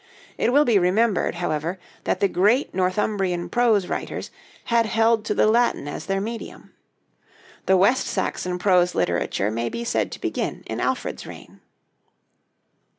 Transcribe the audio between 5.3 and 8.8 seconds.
the Latin as their medium. The West Saxon